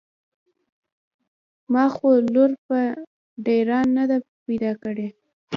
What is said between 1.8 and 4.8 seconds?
خو لور په ډېران نده پيدا